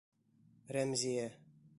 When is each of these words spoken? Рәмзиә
Рәмзиә 0.77 1.29